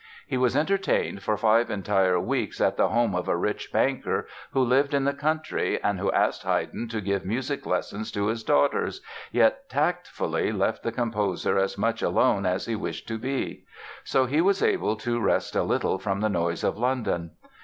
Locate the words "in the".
4.95-5.13